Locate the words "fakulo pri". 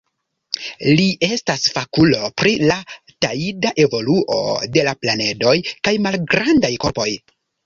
1.75-2.53